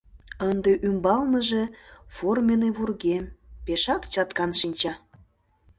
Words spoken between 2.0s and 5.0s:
форменный вургем, пешак чаткан шинча.